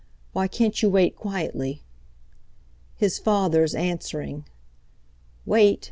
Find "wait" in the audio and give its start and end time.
0.89-1.15, 5.45-5.79